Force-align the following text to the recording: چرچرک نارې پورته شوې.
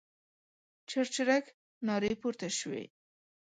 چرچرک 0.89 1.45
نارې 1.87 2.11
پورته 2.21 2.47
شوې. 2.59 2.83